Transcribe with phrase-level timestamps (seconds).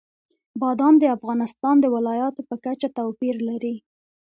[0.61, 3.75] بادام د افغانستان د ولایاتو په کچه توپیر لري.